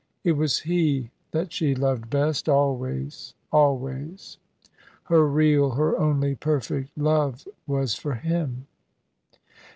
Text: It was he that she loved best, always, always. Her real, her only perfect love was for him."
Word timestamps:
It 0.23 0.31
was 0.31 0.61
he 0.61 1.11
that 1.29 1.53
she 1.53 1.75
loved 1.75 2.09
best, 2.09 2.49
always, 2.49 3.35
always. 3.51 4.39
Her 5.03 5.27
real, 5.27 5.75
her 5.75 5.95
only 5.95 6.33
perfect 6.33 6.97
love 6.97 7.47
was 7.67 7.93
for 7.93 8.15
him." 8.15 8.65